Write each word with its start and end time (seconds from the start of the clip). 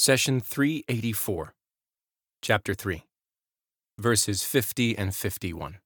Session 0.00 0.40
384, 0.40 1.54
Chapter 2.42 2.74
3, 2.74 3.02
verses 3.98 4.44
50 4.44 4.96
and 4.96 5.14
51. 5.14 5.80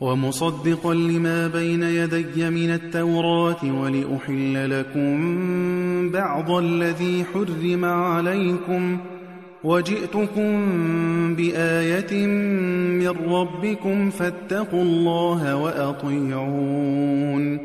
ومصدقا 0.00 0.94
لما 0.94 1.46
بين 1.46 1.82
يدي 1.82 2.50
من 2.50 2.70
التوراة 2.70 3.64
ولأحل 3.64 4.80
لكم 4.80 6.10
بعض 6.10 6.50
الذي 6.50 7.24
حرم 7.24 7.84
عليكم 7.84 8.98
وجئتكم 9.64 10.54
بآية 11.34 12.26
من 12.26 13.08
ربكم 13.08 14.10
فاتقوا 14.10 14.82
الله 14.82 15.56
وأطيعون 15.56 17.58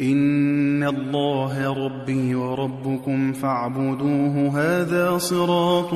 إن 0.00 0.84
الله 0.84 1.72
ربي 1.72 2.34
وربكم 2.34 3.32
فاعبدوه 3.32 4.48
هذا 4.48 5.18
صراط 5.18 5.94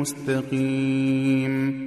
مستقيم 0.00 1.82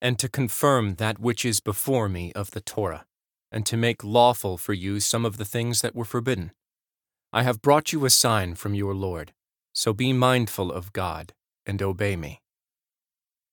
And 0.00 0.18
to 0.18 0.28
confirm 0.28 0.94
that 0.96 1.18
which 1.18 1.44
is 1.44 1.60
before 1.60 2.08
me 2.08 2.32
of 2.34 2.52
the 2.52 2.60
Torah, 2.60 3.06
and 3.50 3.66
to 3.66 3.76
make 3.76 4.04
lawful 4.04 4.56
for 4.56 4.72
you 4.72 5.00
some 5.00 5.24
of 5.24 5.36
the 5.36 5.44
things 5.44 5.80
that 5.80 5.94
were 5.94 6.04
forbidden. 6.04 6.52
I 7.32 7.42
have 7.42 7.62
brought 7.62 7.92
you 7.92 8.04
a 8.04 8.10
sign 8.10 8.54
from 8.54 8.74
your 8.74 8.94
Lord, 8.94 9.32
so 9.72 9.92
be 9.92 10.12
mindful 10.12 10.70
of 10.70 10.92
God 10.92 11.32
and 11.66 11.82
obey 11.82 12.14
me. 12.16 12.40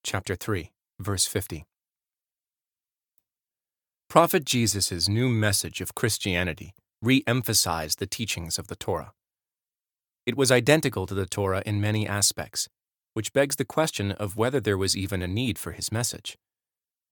Chapter 0.03 0.35
3, 0.35 0.71
verse 0.99 1.25
50. 1.25 1.65
Prophet 4.08 4.46
Jesus' 4.46 5.06
new 5.06 5.28
message 5.28 5.82
of 5.82 5.94
Christianity 5.94 6.72
re 7.02 7.22
emphasized 7.26 7.98
the 7.98 8.06
teachings 8.06 8.58
of 8.58 8.68
the 8.68 8.74
Torah. 8.74 9.12
It 10.24 10.34
was 10.34 10.50
identical 10.50 11.04
to 11.06 11.12
the 11.12 11.26
Torah 11.26 11.62
in 11.66 11.78
many 11.78 12.08
aspects, 12.08 12.70
which 13.12 13.34
begs 13.34 13.56
the 13.56 13.66
question 13.66 14.12
of 14.12 14.34
whether 14.34 14.60
there 14.60 14.78
was 14.78 14.96
even 14.96 15.20
a 15.20 15.28
need 15.28 15.58
for 15.58 15.72
his 15.72 15.92
message. 15.92 16.38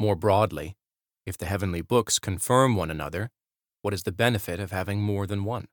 More 0.00 0.16
broadly, 0.16 0.74
if 1.26 1.36
the 1.36 1.44
heavenly 1.44 1.82
books 1.82 2.18
confirm 2.18 2.76
one 2.76 2.90
another, 2.90 3.28
what 3.82 3.92
is 3.92 4.04
the 4.04 4.10
benefit 4.10 4.58
of 4.58 4.70
having 4.70 5.02
more 5.02 5.26
than 5.26 5.44
one? 5.44 5.68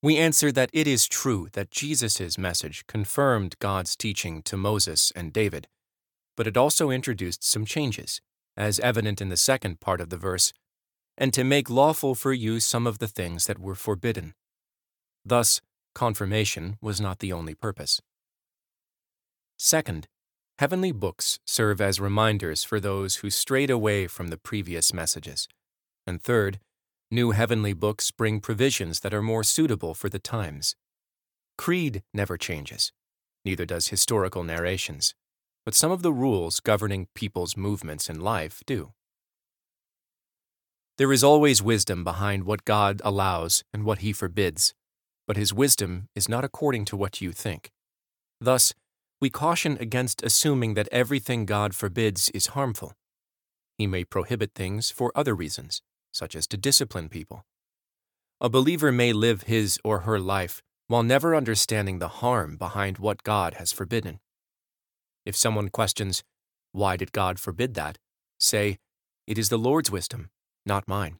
We 0.00 0.16
answer 0.16 0.52
that 0.52 0.70
it 0.72 0.86
is 0.86 1.08
true 1.08 1.48
that 1.54 1.72
Jesus' 1.72 2.38
message 2.38 2.86
confirmed 2.86 3.56
God's 3.58 3.96
teaching 3.96 4.42
to 4.42 4.56
Moses 4.56 5.12
and 5.16 5.32
David, 5.32 5.66
but 6.36 6.46
it 6.46 6.56
also 6.56 6.90
introduced 6.90 7.42
some 7.42 7.64
changes, 7.64 8.20
as 8.60 8.78
evident 8.80 9.22
in 9.22 9.30
the 9.30 9.36
second 9.38 9.80
part 9.80 10.02
of 10.02 10.10
the 10.10 10.18
verse, 10.18 10.52
and 11.16 11.32
to 11.32 11.42
make 11.42 11.70
lawful 11.70 12.14
for 12.14 12.32
you 12.32 12.60
some 12.60 12.86
of 12.86 12.98
the 12.98 13.08
things 13.08 13.46
that 13.46 13.58
were 13.58 13.74
forbidden. 13.74 14.34
Thus, 15.24 15.62
confirmation 15.94 16.76
was 16.80 17.00
not 17.00 17.20
the 17.20 17.32
only 17.32 17.54
purpose. 17.54 18.00
Second, 19.58 20.08
heavenly 20.58 20.92
books 20.92 21.38
serve 21.46 21.80
as 21.80 22.00
reminders 22.00 22.62
for 22.62 22.78
those 22.78 23.16
who 23.16 23.30
strayed 23.30 23.70
away 23.70 24.06
from 24.06 24.28
the 24.28 24.36
previous 24.38 24.92
messages. 24.92 25.48
And 26.06 26.22
third, 26.22 26.60
new 27.10 27.30
heavenly 27.30 27.72
books 27.72 28.10
bring 28.10 28.40
provisions 28.40 29.00
that 29.00 29.14
are 29.14 29.22
more 29.22 29.42
suitable 29.42 29.94
for 29.94 30.10
the 30.10 30.18
times. 30.18 30.76
Creed 31.56 32.02
never 32.12 32.36
changes, 32.36 32.92
neither 33.42 33.64
does 33.64 33.88
historical 33.88 34.44
narrations, 34.44 35.14
but 35.64 35.74
some 35.74 35.90
of 35.90 36.02
the 36.02 36.12
rules 36.12 36.60
governing 36.60 37.08
people's 37.14 37.56
movements 37.56 38.08
in 38.08 38.20
life 38.20 38.62
do. 38.66 38.92
There 40.98 41.12
is 41.12 41.24
always 41.24 41.62
wisdom 41.62 42.04
behind 42.04 42.44
what 42.44 42.64
God 42.64 43.00
allows 43.04 43.64
and 43.72 43.84
what 43.84 44.00
He 44.00 44.12
forbids, 44.12 44.74
but 45.26 45.36
His 45.36 45.52
wisdom 45.52 46.08
is 46.14 46.28
not 46.28 46.44
according 46.44 46.84
to 46.86 46.96
what 46.96 47.20
you 47.20 47.32
think. 47.32 47.70
Thus, 48.40 48.74
we 49.20 49.30
caution 49.30 49.76
against 49.80 50.22
assuming 50.22 50.74
that 50.74 50.88
everything 50.90 51.44
God 51.44 51.74
forbids 51.74 52.30
is 52.30 52.48
harmful. 52.48 52.92
He 53.76 53.86
may 53.86 54.04
prohibit 54.04 54.52
things 54.54 54.90
for 54.90 55.12
other 55.14 55.34
reasons, 55.34 55.82
such 56.12 56.34
as 56.34 56.46
to 56.48 56.56
discipline 56.56 57.08
people. 57.08 57.44
A 58.40 58.48
believer 58.48 58.90
may 58.90 59.12
live 59.12 59.42
his 59.42 59.78
or 59.84 60.00
her 60.00 60.18
life 60.18 60.62
while 60.86 61.02
never 61.02 61.36
understanding 61.36 61.98
the 61.98 62.08
harm 62.08 62.56
behind 62.56 62.98
what 62.98 63.22
God 63.22 63.54
has 63.54 63.72
forbidden. 63.72 64.18
If 65.24 65.36
someone 65.36 65.68
questions, 65.68 66.22
Why 66.72 66.96
did 66.96 67.12
God 67.12 67.38
forbid 67.38 67.74
that? 67.74 67.98
say, 68.38 68.78
It 69.26 69.38
is 69.38 69.48
the 69.48 69.58
Lord's 69.58 69.90
wisdom, 69.90 70.30
not 70.64 70.88
mine. 70.88 71.18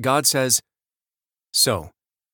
God 0.00 0.26
says, 0.26 0.60
So, 1.52 1.90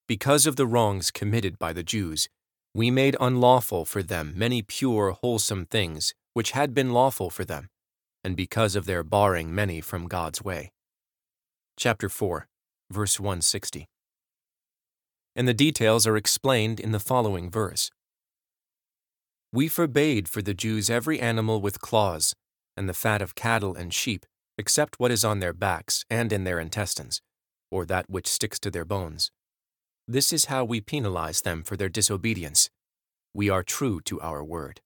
because 0.06 0.46
of 0.46 0.56
the 0.56 0.66
wrongs 0.66 1.10
committed 1.10 1.58
by 1.58 1.72
the 1.72 1.82
Jews, 1.82 2.28
we 2.74 2.90
made 2.90 3.16
unlawful 3.20 3.84
for 3.84 4.02
them 4.02 4.32
many 4.36 4.62
pure, 4.62 5.12
wholesome 5.12 5.66
things 5.66 6.14
which 6.34 6.52
had 6.52 6.74
been 6.74 6.92
lawful 6.92 7.30
for 7.30 7.44
them, 7.44 7.68
and 8.22 8.36
because 8.36 8.76
of 8.76 8.86
their 8.86 9.02
barring 9.02 9.54
many 9.54 9.80
from 9.80 10.06
God's 10.06 10.42
way. 10.42 10.70
Chapter 11.76 12.08
4, 12.08 12.46
verse 12.90 13.18
160. 13.18 13.88
And 15.34 15.46
the 15.46 15.54
details 15.54 16.06
are 16.06 16.16
explained 16.16 16.80
in 16.80 16.92
the 16.92 17.00
following 17.00 17.50
verse. 17.50 17.90
We 19.52 19.68
forbade 19.68 20.28
for 20.28 20.42
the 20.42 20.52
Jews 20.52 20.90
every 20.90 21.18
animal 21.20 21.62
with 21.62 21.80
claws, 21.80 22.34
and 22.76 22.88
the 22.88 22.94
fat 22.94 23.22
of 23.22 23.34
cattle 23.34 23.74
and 23.74 23.94
sheep, 23.94 24.26
except 24.58 25.00
what 25.00 25.10
is 25.10 25.24
on 25.24 25.40
their 25.40 25.54
backs 25.54 26.04
and 26.10 26.32
in 26.32 26.44
their 26.44 26.60
intestines, 26.60 27.22
or 27.70 27.86
that 27.86 28.10
which 28.10 28.26
sticks 28.26 28.58
to 28.60 28.70
their 28.70 28.84
bones. 28.84 29.30
This 30.06 30.32
is 30.32 30.46
how 30.46 30.64
we 30.64 30.80
penalize 30.82 31.42
them 31.42 31.62
for 31.62 31.76
their 31.76 31.88
disobedience. 31.88 32.68
We 33.32 33.48
are 33.48 33.62
true 33.62 34.00
to 34.02 34.20
our 34.20 34.44
word. 34.44 34.80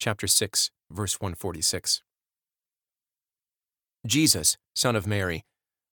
Chapter 0.00 0.26
6, 0.26 0.70
verse 0.90 1.20
146. 1.20 2.02
Jesus, 4.06 4.56
son 4.74 4.96
of 4.96 5.06
Mary, 5.06 5.44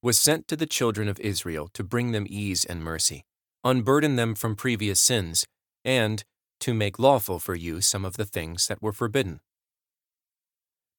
was 0.03 0.19
sent 0.19 0.49
to 0.49 0.57
the 0.57 0.67
children 0.67 1.09
of 1.09 1.21
Israel 1.21 1.69
to 1.75 1.85
bring 1.85 2.13
them 2.13 2.27
ease 2.29 2.65
and 2.65 2.83
mercy, 2.83 3.25
unburden 3.65 4.17
them 4.17 4.35
from 4.35 4.57
previous 4.57 5.01
sins, 5.01 5.45
and 5.85 6.25
to 6.61 6.75
make 6.75 6.99
lawful 6.99 7.39
for 7.39 7.55
you 7.55 7.81
some 7.81 8.05
of 8.05 8.17
the 8.17 8.25
things 8.25 8.67
that 8.69 8.83
were 8.83 8.93
forbidden. 8.93 9.41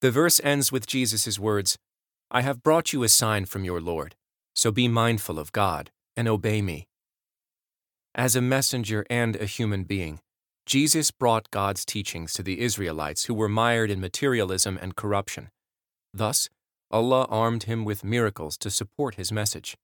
The 0.02 0.12
verse 0.12 0.40
ends 0.44 0.72
with 0.72 0.88
Jesus' 0.88 1.40
words 1.40 1.78
I 2.30 2.42
have 2.42 2.64
brought 2.64 2.94
you 2.94 3.04
a 3.04 3.10
sign 3.10 3.46
from 3.46 3.64
your 3.64 3.82
Lord, 3.82 4.16
so 4.54 4.72
be 4.72 4.88
mindful 4.88 5.40
of 5.40 5.52
God 5.52 5.92
and 6.16 6.28
obey 6.28 6.62
me. 6.62 6.88
As 8.14 8.36
a 8.36 8.42
messenger 8.42 9.06
and 9.10 9.36
a 9.36 9.46
human 9.46 9.84
being, 9.84 10.20
Jesus 10.66 11.12
brought 11.12 11.52
God's 11.52 11.86
teachings 11.86 12.34
to 12.34 12.44
the 12.44 12.60
Israelites 12.60 13.26
who 13.26 13.34
were 13.34 13.48
mired 13.48 13.90
in 13.90 14.02
materialism 14.02 14.78
and 14.82 14.96
corruption. 14.96 15.50
Thus, 16.14 16.50
Allah 16.92 17.26
armed 17.30 17.64
him 17.64 17.86
with 17.86 18.04
miracles 18.04 18.58
to 18.58 18.70
support 18.70 19.16
his 19.16 19.32
message. 19.32 19.78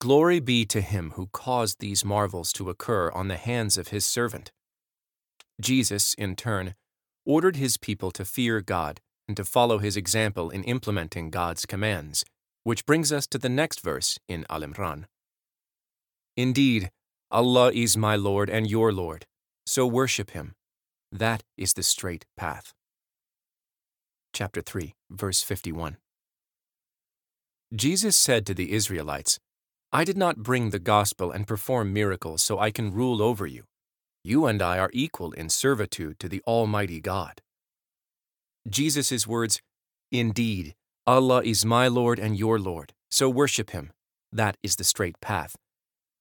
Glory 0.00 0.40
be 0.40 0.64
to 0.66 0.80
him 0.80 1.12
who 1.12 1.28
caused 1.32 1.78
these 1.78 2.04
marvels 2.04 2.52
to 2.54 2.70
occur 2.70 3.10
on 3.12 3.28
the 3.28 3.36
hands 3.36 3.78
of 3.78 3.88
his 3.88 4.04
servant. 4.04 4.50
Jesus, 5.60 6.14
in 6.14 6.36
turn, 6.36 6.74
ordered 7.24 7.56
his 7.56 7.76
people 7.76 8.10
to 8.12 8.24
fear 8.24 8.60
God 8.60 9.00
and 9.26 9.36
to 9.36 9.44
follow 9.44 9.78
his 9.78 9.96
example 9.96 10.50
in 10.50 10.64
implementing 10.64 11.30
God's 11.30 11.64
commands, 11.66 12.24
which 12.64 12.86
brings 12.86 13.12
us 13.12 13.26
to 13.28 13.38
the 13.38 13.48
next 13.48 13.80
verse 13.80 14.18
in 14.28 14.44
Al 14.50 14.60
Imran. 14.60 15.04
Indeed, 16.36 16.90
Allah 17.30 17.72
is 17.72 17.96
my 17.96 18.16
Lord 18.16 18.50
and 18.50 18.68
your 18.68 18.92
Lord, 18.92 19.26
so 19.66 19.86
worship 19.86 20.30
him. 20.30 20.54
That 21.10 21.42
is 21.56 21.74
the 21.74 21.82
straight 21.82 22.26
path. 22.36 22.72
Chapter 24.32 24.60
3, 24.60 24.94
verse 25.10 25.42
51. 25.42 25.96
Jesus 27.74 28.16
said 28.16 28.46
to 28.46 28.54
the 28.54 28.72
Israelites, 28.72 29.38
I 29.92 30.04
did 30.04 30.16
not 30.16 30.38
bring 30.38 30.70
the 30.70 30.80
gospel 30.80 31.30
and 31.30 31.46
perform 31.46 31.92
miracles 31.92 32.42
so 32.42 32.58
I 32.58 32.70
can 32.70 32.92
rule 32.92 33.22
over 33.22 33.46
you. 33.46 33.64
You 34.26 34.46
and 34.46 34.62
I 34.62 34.78
are 34.78 34.88
equal 34.94 35.32
in 35.32 35.50
servitude 35.50 36.18
to 36.18 36.30
the 36.30 36.42
Almighty 36.46 36.98
God. 36.98 37.42
Jesus' 38.66 39.26
words, 39.26 39.60
Indeed, 40.10 40.74
Allah 41.06 41.42
is 41.44 41.66
my 41.66 41.88
Lord 41.88 42.18
and 42.18 42.38
your 42.38 42.58
Lord, 42.58 42.94
so 43.10 43.28
worship 43.28 43.70
him. 43.70 43.92
That 44.32 44.56
is 44.62 44.76
the 44.76 44.84
straight 44.84 45.20
path. 45.20 45.56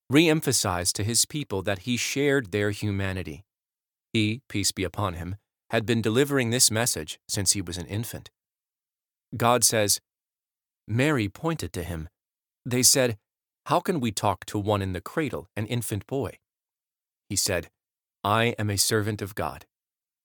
Re 0.10 0.28
emphasized 0.28 0.98
to 0.98 1.06
his 1.06 1.26
people 1.26 1.62
that 1.62 1.80
he 1.80 1.96
shared 1.96 2.52
their 2.52 2.72
humanity. 2.72 3.46
He, 4.12 4.42
peace 4.50 4.74
be 4.74 4.84
upon 4.84 5.14
him, 5.14 5.38
had 5.70 5.86
been 5.86 6.02
delivering 6.02 6.50
this 6.50 6.70
message 6.70 7.20
since 7.30 7.54
he 7.54 7.62
was 7.62 7.78
an 7.78 7.86
infant. 7.86 8.30
God 9.38 9.64
says, 9.64 10.02
Mary 10.86 11.30
pointed 11.30 11.72
to 11.74 11.84
him. 11.84 12.10
They 12.66 12.84
said, 12.84 13.18
How 13.68 13.80
can 13.80 14.02
we 14.02 14.12
talk 14.12 14.46
to 14.48 14.60
one 14.60 14.82
in 14.82 14.92
the 14.92 15.02
cradle, 15.02 15.48
an 15.56 15.66
infant 15.68 16.06
boy? 16.06 16.38
He 17.30 17.38
said, 17.38 17.70
I 18.24 18.56
am 18.58 18.70
a 18.70 18.78
servant 18.78 19.22
of 19.22 19.36
God. 19.36 19.66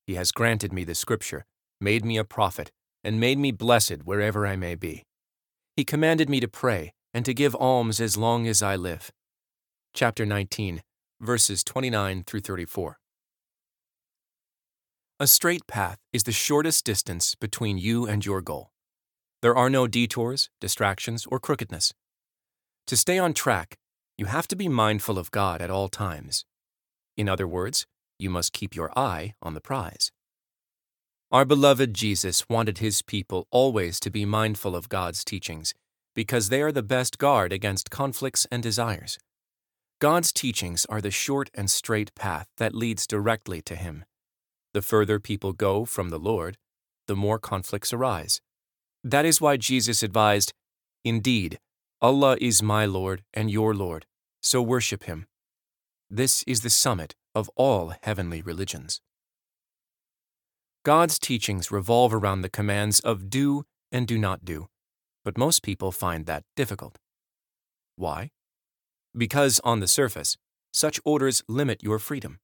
He 0.06 0.14
has 0.14 0.30
granted 0.30 0.72
me 0.72 0.84
the 0.84 0.94
scripture, 0.94 1.44
made 1.80 2.04
me 2.04 2.16
a 2.16 2.24
prophet, 2.24 2.70
and 3.02 3.18
made 3.18 3.38
me 3.38 3.50
blessed 3.50 4.04
wherever 4.04 4.46
I 4.46 4.54
may 4.56 4.76
be. 4.76 5.02
He 5.76 5.84
commanded 5.84 6.28
me 6.30 6.40
to 6.40 6.48
pray 6.48 6.92
and 7.12 7.24
to 7.24 7.34
give 7.34 7.56
alms 7.56 8.00
as 8.00 8.16
long 8.16 8.46
as 8.46 8.62
I 8.62 8.76
live. 8.76 9.10
chapter 9.94 10.24
19, 10.24 10.82
verses 11.20 11.64
29 11.64 12.22
through 12.24 12.40
34. 12.40 12.98
A 15.18 15.26
straight 15.26 15.66
path 15.66 15.98
is 16.12 16.22
the 16.22 16.30
shortest 16.30 16.84
distance 16.84 17.34
between 17.34 17.78
you 17.78 18.06
and 18.06 18.24
your 18.24 18.40
goal. 18.40 18.70
There 19.42 19.56
are 19.56 19.68
no 19.68 19.88
detours, 19.88 20.50
distractions, 20.60 21.26
or 21.26 21.40
crookedness. 21.40 21.92
To 22.86 22.96
stay 22.96 23.18
on 23.18 23.34
track, 23.34 23.76
you 24.16 24.26
have 24.26 24.46
to 24.48 24.56
be 24.56 24.68
mindful 24.68 25.18
of 25.18 25.32
God 25.32 25.60
at 25.60 25.70
all 25.70 25.88
times. 25.88 26.44
In 27.18 27.28
other 27.28 27.48
words, 27.48 27.84
you 28.18 28.30
must 28.30 28.52
keep 28.52 28.74
your 28.76 28.96
eye 28.96 29.34
on 29.42 29.54
the 29.54 29.60
prize. 29.60 30.12
Our 31.30 31.44
beloved 31.44 31.92
Jesus 31.92 32.48
wanted 32.48 32.78
his 32.78 33.02
people 33.02 33.46
always 33.50 34.00
to 34.00 34.10
be 34.10 34.24
mindful 34.24 34.74
of 34.74 34.88
God's 34.88 35.24
teachings 35.24 35.74
because 36.14 36.48
they 36.48 36.62
are 36.62 36.72
the 36.72 36.82
best 36.82 37.18
guard 37.18 37.52
against 37.52 37.90
conflicts 37.90 38.46
and 38.50 38.62
desires. 38.62 39.18
God's 40.00 40.32
teachings 40.32 40.86
are 40.86 41.00
the 41.00 41.10
short 41.10 41.50
and 41.54 41.68
straight 41.68 42.14
path 42.14 42.46
that 42.56 42.74
leads 42.74 43.06
directly 43.06 43.60
to 43.62 43.74
Him. 43.74 44.04
The 44.72 44.80
further 44.80 45.18
people 45.18 45.52
go 45.52 45.84
from 45.84 46.10
the 46.10 46.18
Lord, 46.20 46.56
the 47.08 47.16
more 47.16 47.38
conflicts 47.38 47.92
arise. 47.92 48.40
That 49.02 49.24
is 49.24 49.40
why 49.40 49.56
Jesus 49.56 50.02
advised, 50.02 50.52
Indeed, 51.04 51.58
Allah 52.00 52.36
is 52.40 52.62
my 52.62 52.86
Lord 52.86 53.22
and 53.34 53.50
your 53.50 53.74
Lord, 53.74 54.06
so 54.40 54.62
worship 54.62 55.02
Him. 55.04 55.26
This 56.10 56.42
is 56.44 56.62
the 56.62 56.70
summit 56.70 57.14
of 57.34 57.50
all 57.54 57.92
heavenly 58.02 58.40
religions. 58.40 59.02
God's 60.82 61.18
teachings 61.18 61.70
revolve 61.70 62.14
around 62.14 62.40
the 62.40 62.48
commands 62.48 62.98
of 63.00 63.28
do 63.28 63.64
and 63.92 64.06
do 64.06 64.16
not 64.16 64.42
do, 64.42 64.68
but 65.22 65.36
most 65.36 65.62
people 65.62 65.92
find 65.92 66.24
that 66.24 66.44
difficult. 66.56 66.96
Why? 67.96 68.30
Because, 69.14 69.60
on 69.64 69.80
the 69.80 69.86
surface, 69.86 70.38
such 70.72 70.98
orders 71.04 71.42
limit 71.46 71.82
your 71.82 71.98
freedom. 71.98 72.38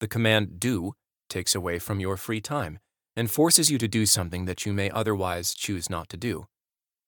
The 0.00 0.08
command 0.08 0.60
do 0.60 0.92
takes 1.30 1.54
away 1.54 1.78
from 1.78 2.00
your 2.00 2.18
free 2.18 2.42
time 2.42 2.80
and 3.16 3.30
forces 3.30 3.70
you 3.70 3.78
to 3.78 3.88
do 3.88 4.04
something 4.04 4.44
that 4.44 4.66
you 4.66 4.74
may 4.74 4.90
otherwise 4.90 5.54
choose 5.54 5.88
not 5.88 6.10
to 6.10 6.18
do. 6.18 6.48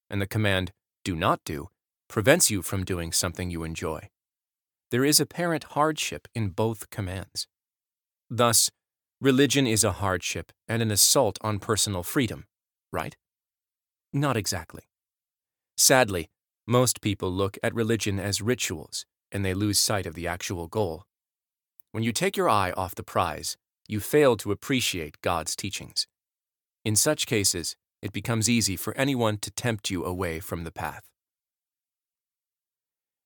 And 0.09 0.23
the 0.23 0.27
command 0.27 0.73
do 1.05 1.15
not 1.15 1.41
do 1.45 1.69
prevents 2.09 2.51
you 2.51 2.63
from 2.63 2.85
doing 2.85 3.13
something 3.13 3.51
you 3.51 3.63
enjoy. 3.63 4.09
There 4.91 5.05
is 5.05 5.19
apparent 5.19 5.65
hardship 5.65 6.29
in 6.35 6.51
both 6.51 6.91
commands. 6.91 7.49
Thus, 8.31 8.71
religion 9.21 9.67
is 9.67 9.83
a 9.83 9.93
hardship 9.93 10.53
and 10.69 10.81
an 10.81 10.91
assault 10.91 11.39
on 11.41 11.59
personal 11.59 12.03
freedom, 12.03 12.47
right? 12.93 13.17
Not 14.13 14.37
exactly. 14.37 14.85
Sadly, 15.77 16.31
most 16.67 17.01
people 17.01 17.31
look 17.31 17.59
at 17.63 17.75
religion 17.75 18.21
as 18.21 18.41
rituals 18.41 19.05
and 19.33 19.45
they 19.45 19.55
lose 19.55 19.79
sight 19.79 20.07
of 20.07 20.15
the 20.15 20.29
actual 20.29 20.69
goal. 20.69 21.05
When 21.91 22.05
you 22.05 22.13
take 22.13 22.37
your 22.37 22.49
eye 22.49 22.73
off 22.73 22.95
the 22.95 23.03
prize, 23.03 23.57
you 23.89 24.01
fail 24.01 24.37
to 24.39 24.53
appreciate 24.53 25.21
God's 25.21 25.57
teachings. 25.57 26.07
In 26.85 26.95
such 26.95 27.27
cases, 27.27 27.77
it 28.03 28.13
becomes 28.13 28.49
easy 28.49 28.77
for 28.77 28.97
anyone 28.97 29.39
to 29.39 29.51
tempt 29.51 29.91
you 29.91 30.05
away 30.05 30.39
from 30.39 30.65
the 30.65 30.71
path. 30.71 31.03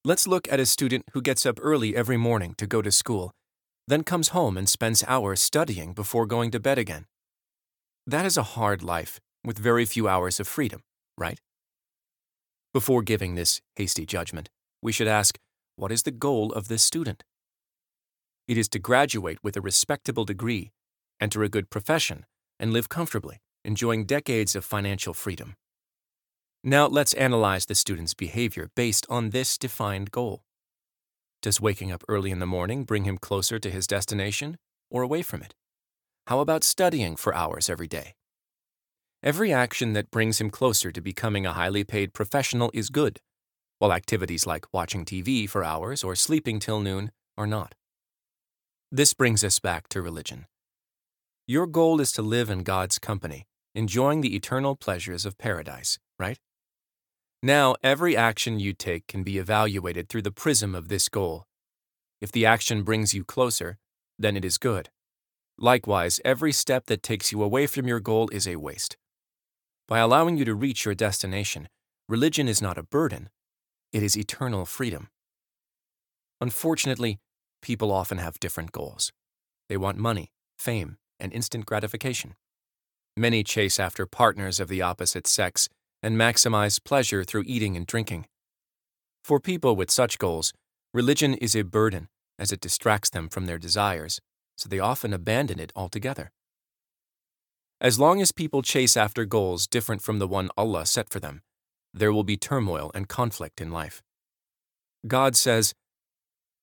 Let's 0.02 0.26
look 0.26 0.50
at 0.50 0.58
a 0.58 0.64
student 0.64 1.04
who 1.12 1.20
gets 1.20 1.44
up 1.44 1.58
early 1.60 1.94
every 1.94 2.16
morning 2.16 2.54
to 2.56 2.66
go 2.66 2.80
to 2.80 2.90
school, 2.90 3.32
then 3.86 4.02
comes 4.02 4.28
home 4.28 4.56
and 4.56 4.66
spends 4.66 5.04
hours 5.06 5.42
studying 5.42 5.92
before 5.92 6.24
going 6.24 6.50
to 6.52 6.58
bed 6.58 6.78
again. 6.78 7.04
That 8.06 8.24
is 8.24 8.38
a 8.38 8.54
hard 8.56 8.82
life 8.82 9.20
with 9.44 9.58
very 9.58 9.84
few 9.84 10.08
hours 10.08 10.40
of 10.40 10.48
freedom, 10.48 10.80
right? 11.18 11.38
Before 12.72 13.02
giving 13.02 13.34
this 13.34 13.60
hasty 13.76 14.06
judgment, 14.06 14.48
we 14.80 14.90
should 14.90 15.06
ask 15.06 15.38
what 15.76 15.92
is 15.92 16.04
the 16.04 16.10
goal 16.10 16.50
of 16.54 16.68
this 16.68 16.82
student? 16.82 17.22
It 18.48 18.56
is 18.56 18.70
to 18.70 18.78
graduate 18.78 19.38
with 19.42 19.54
a 19.58 19.60
respectable 19.60 20.24
degree, 20.24 20.70
enter 21.20 21.42
a 21.42 21.50
good 21.50 21.68
profession, 21.68 22.24
and 22.58 22.72
live 22.72 22.88
comfortably, 22.88 23.36
enjoying 23.66 24.06
decades 24.06 24.56
of 24.56 24.64
financial 24.64 25.12
freedom. 25.12 25.56
Now 26.62 26.88
let's 26.88 27.14
analyze 27.14 27.64
the 27.64 27.74
student's 27.74 28.12
behavior 28.12 28.68
based 28.76 29.06
on 29.08 29.30
this 29.30 29.56
defined 29.56 30.10
goal. 30.10 30.42
Does 31.40 31.58
waking 31.58 31.90
up 31.90 32.04
early 32.06 32.30
in 32.30 32.38
the 32.38 32.46
morning 32.46 32.84
bring 32.84 33.04
him 33.04 33.16
closer 33.16 33.58
to 33.58 33.70
his 33.70 33.86
destination 33.86 34.58
or 34.90 35.00
away 35.00 35.22
from 35.22 35.42
it? 35.42 35.54
How 36.26 36.40
about 36.40 36.62
studying 36.62 37.16
for 37.16 37.34
hours 37.34 37.70
every 37.70 37.88
day? 37.88 38.14
Every 39.22 39.54
action 39.54 39.94
that 39.94 40.10
brings 40.10 40.38
him 40.38 40.50
closer 40.50 40.92
to 40.92 41.00
becoming 41.00 41.46
a 41.46 41.54
highly 41.54 41.82
paid 41.82 42.12
professional 42.12 42.70
is 42.74 42.90
good, 42.90 43.20
while 43.78 43.94
activities 43.94 44.46
like 44.46 44.66
watching 44.70 45.06
TV 45.06 45.48
for 45.48 45.64
hours 45.64 46.04
or 46.04 46.14
sleeping 46.14 46.58
till 46.58 46.80
noon 46.80 47.10
are 47.38 47.46
not. 47.46 47.74
This 48.92 49.14
brings 49.14 49.42
us 49.42 49.58
back 49.60 49.88
to 49.88 50.02
religion. 50.02 50.44
Your 51.46 51.66
goal 51.66 52.02
is 52.02 52.12
to 52.12 52.22
live 52.22 52.50
in 52.50 52.64
God's 52.64 52.98
company, 52.98 53.46
enjoying 53.74 54.20
the 54.20 54.36
eternal 54.36 54.76
pleasures 54.76 55.24
of 55.24 55.38
paradise, 55.38 55.98
right? 56.18 56.38
Now, 57.42 57.74
every 57.82 58.16
action 58.16 58.60
you 58.60 58.74
take 58.74 59.06
can 59.06 59.22
be 59.22 59.38
evaluated 59.38 60.08
through 60.08 60.22
the 60.22 60.30
prism 60.30 60.74
of 60.74 60.88
this 60.88 61.08
goal. 61.08 61.46
If 62.20 62.30
the 62.30 62.44
action 62.44 62.82
brings 62.82 63.14
you 63.14 63.24
closer, 63.24 63.78
then 64.18 64.36
it 64.36 64.44
is 64.44 64.58
good. 64.58 64.90
Likewise, 65.58 66.20
every 66.22 66.52
step 66.52 66.86
that 66.86 67.02
takes 67.02 67.32
you 67.32 67.42
away 67.42 67.66
from 67.66 67.88
your 67.88 68.00
goal 68.00 68.28
is 68.30 68.46
a 68.46 68.56
waste. 68.56 68.98
By 69.88 70.00
allowing 70.00 70.36
you 70.36 70.44
to 70.44 70.54
reach 70.54 70.84
your 70.84 70.94
destination, 70.94 71.68
religion 72.08 72.46
is 72.46 72.60
not 72.60 72.76
a 72.76 72.82
burden, 72.82 73.30
it 73.92 74.02
is 74.02 74.18
eternal 74.18 74.66
freedom. 74.66 75.08
Unfortunately, 76.42 77.20
people 77.62 77.90
often 77.90 78.18
have 78.18 78.38
different 78.38 78.72
goals. 78.72 79.12
They 79.68 79.76
want 79.78 79.96
money, 79.96 80.30
fame, 80.58 80.98
and 81.18 81.32
instant 81.32 81.66
gratification. 81.66 82.34
Many 83.16 83.42
chase 83.42 83.80
after 83.80 84.06
partners 84.06 84.60
of 84.60 84.68
the 84.68 84.82
opposite 84.82 85.26
sex 85.26 85.68
and 86.02 86.16
maximize 86.16 86.82
pleasure 86.82 87.24
through 87.24 87.44
eating 87.46 87.76
and 87.76 87.86
drinking. 87.86 88.26
For 89.22 89.38
people 89.38 89.76
with 89.76 89.90
such 89.90 90.18
goals, 90.18 90.52
religion 90.94 91.34
is 91.34 91.54
a 91.54 91.62
burden 91.62 92.08
as 92.38 92.52
it 92.52 92.60
distracts 92.60 93.10
them 93.10 93.28
from 93.28 93.46
their 93.46 93.58
desires, 93.58 94.20
so 94.56 94.68
they 94.68 94.78
often 94.78 95.12
abandon 95.12 95.58
it 95.58 95.72
altogether. 95.76 96.32
As 97.80 97.98
long 97.98 98.20
as 98.20 98.32
people 98.32 98.62
chase 98.62 98.96
after 98.96 99.24
goals 99.24 99.66
different 99.66 100.02
from 100.02 100.18
the 100.18 100.28
one 100.28 100.50
Allah 100.56 100.84
set 100.84 101.08
for 101.08 101.20
them, 101.20 101.42
there 101.94 102.12
will 102.12 102.24
be 102.24 102.36
turmoil 102.36 102.90
and 102.94 103.08
conflict 103.08 103.60
in 103.60 103.70
life. 103.70 104.02
God 105.06 105.34
says, 105.34 105.74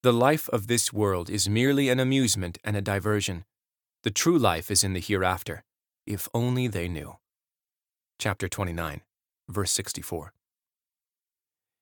The 0.04 0.14
life 0.14 0.48
of 0.50 0.68
this 0.68 0.94
world 0.94 1.30
is 1.30 1.50
merely 1.50 1.90
an 1.90 2.00
amusement 2.00 2.58
and 2.64 2.78
a 2.78 2.82
diversion. 2.82 3.46
The 4.04 4.12
true 4.12 4.38
life 4.38 4.70
is 4.70 4.84
in 4.84 4.94
the 4.94 5.00
hereafter, 5.00 5.64
if 6.06 6.30
only 6.34 6.68
they 6.68 6.88
knew. 6.88 7.18
Chapter 8.20 8.48
29, 8.48 9.02
verse 9.48 9.72
64. 9.72 10.34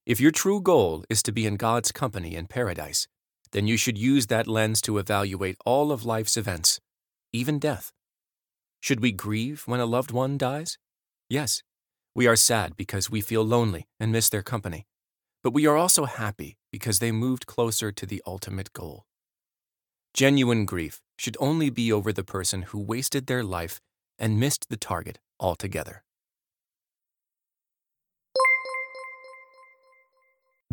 If 0.05 0.19
your 0.19 0.31
true 0.31 0.61
goal 0.61 1.03
is 1.09 1.23
to 1.23 1.31
be 1.31 1.45
in 1.45 1.55
God's 1.55 1.91
company 1.91 2.35
in 2.35 2.45
paradise, 2.45 3.07
then 3.51 3.67
you 3.67 3.77
should 3.77 3.97
use 3.97 4.27
that 4.27 4.47
lens 4.47 4.81
to 4.81 4.97
evaluate 4.97 5.57
all 5.65 5.91
of 5.91 6.05
life's 6.05 6.37
events, 6.37 6.79
even 7.33 7.57
death. 7.57 7.91
Should 8.79 8.99
we 8.99 9.11
grieve 9.11 9.63
when 9.65 9.79
a 9.79 9.85
loved 9.85 10.11
one 10.11 10.37
dies? 10.37 10.77
Yes, 11.27 11.63
we 12.13 12.27
are 12.27 12.35
sad 12.35 12.77
because 12.77 13.09
we 13.09 13.19
feel 13.19 13.43
lonely 13.43 13.87
and 13.99 14.11
miss 14.11 14.29
their 14.29 14.43
company. 14.43 14.85
But 15.43 15.53
we 15.53 15.67
are 15.67 15.75
also 15.75 16.05
happy 16.05 16.55
because 16.71 16.99
they 16.99 17.11
moved 17.11 17.45
closer 17.45 17.91
to 17.91 18.05
the 18.05 18.21
ultimate 18.25 18.71
goal. 18.73 19.05
Genuine 20.13 20.63
grief 20.65 21.01
should 21.17 21.35
only 21.41 21.69
be 21.69 21.91
over 21.91 22.13
the 22.13 22.23
person 22.23 22.61
who 22.61 22.79
wasted 22.79 23.27
their 23.27 23.43
life 23.43 23.81
and 24.17 24.39
missed 24.39 24.69
the 24.69 24.77
target 24.77 25.19
altogether. 25.41 26.04